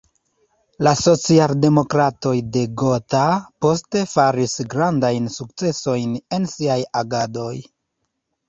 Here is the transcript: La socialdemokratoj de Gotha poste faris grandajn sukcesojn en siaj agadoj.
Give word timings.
La 0.85 0.91
socialdemokratoj 1.01 2.33
de 2.55 2.63
Gotha 2.83 3.21
poste 3.65 4.03
faris 4.15 4.57
grandajn 4.75 5.29
sukcesojn 5.37 6.19
en 6.39 6.53
siaj 6.57 6.83
agadoj. 7.05 7.55